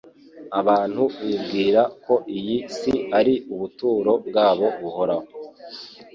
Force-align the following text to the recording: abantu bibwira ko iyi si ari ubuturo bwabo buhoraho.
abantu 0.59 1.03
bibwira 1.25 1.81
ko 2.05 2.13
iyi 2.37 2.57
si 2.77 2.93
ari 3.19 3.33
ubuturo 3.53 4.13
bwabo 4.27 4.67
buhoraho. 4.79 5.27